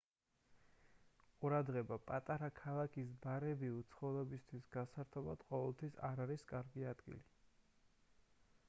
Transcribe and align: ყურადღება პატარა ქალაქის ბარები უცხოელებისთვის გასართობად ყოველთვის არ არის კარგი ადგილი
ყურადღება 1.41 1.97
პატარა 2.07 2.49
ქალაქის 2.61 3.11
ბარები 3.27 3.69
უცხოელებისთვის 3.81 4.67
გასართობად 4.77 5.45
ყოველთვის 5.53 6.03
არ 6.11 6.25
არის 6.27 6.49
კარგი 6.55 6.91
ადგილი 6.95 7.23